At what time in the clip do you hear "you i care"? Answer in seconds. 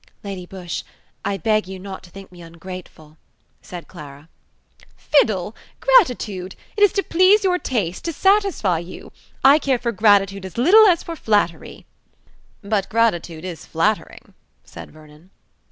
8.79-9.77